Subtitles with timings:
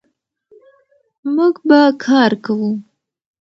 [1.35, 2.71] موږ به کار کوو.